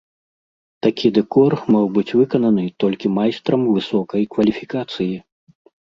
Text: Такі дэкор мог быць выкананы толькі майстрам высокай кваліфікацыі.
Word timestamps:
Такі 0.85 1.11
дэкор 1.17 1.51
мог 1.77 1.85
быць 1.99 2.15
выкананы 2.21 2.65
толькі 2.87 3.15
майстрам 3.21 3.71
высокай 3.79 4.21
кваліфікацыі. 4.37 5.15